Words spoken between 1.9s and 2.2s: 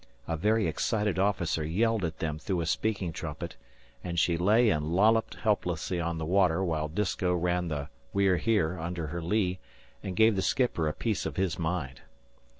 at